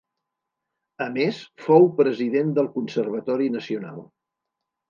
[1.05, 4.05] A més, fou, president del Conservatori Nacional.